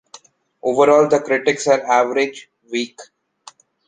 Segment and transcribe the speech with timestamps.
[0.63, 2.99] Overall, the critics are average, weak.